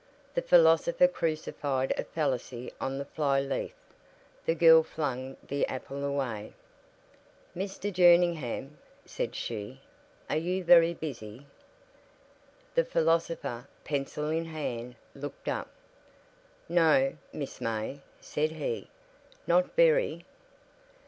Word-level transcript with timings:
The 0.33 0.41
philosopher 0.41 1.07
crucified 1.07 1.93
a 1.95 2.03
fallacy 2.03 2.73
on 2.81 2.97
the 2.97 3.05
fly 3.05 3.39
leaf. 3.39 3.75
The 4.47 4.55
girl 4.55 4.81
flung 4.81 5.37
the 5.47 5.63
apple 5.67 6.03
away. 6.03 6.53
"Mr. 7.55 7.93
Jerningham," 7.93 8.79
said 9.05 9.35
she, 9.35 9.79
"are 10.27 10.37
you 10.37 10.63
very 10.63 10.95
busy?" 10.95 11.45
The 12.73 12.83
philosopher, 12.83 13.67
pencil 13.83 14.31
in 14.31 14.45
hand, 14.45 14.95
looked 15.13 15.47
up. 15.47 15.69
"No, 16.67 17.13
Miss 17.31 17.61
May," 17.61 18.01
said 18.21 18.53
he, 18.53 18.89
"not 19.45 19.75
very." 19.75 20.25